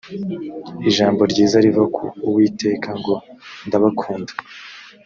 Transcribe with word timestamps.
ijambo 0.89 1.21
ryiza 1.31 1.57
riva 1.65 1.83
ku 1.95 2.03
uwiteka 2.27 2.89
ngo 2.99 3.13
ndabakunda 3.67 4.31